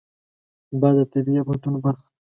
باد 0.79 0.95
د 0.99 1.01
طبیعي 1.13 1.39
افتونو 1.41 1.77
برخه 1.85 2.03
ده 2.03 2.09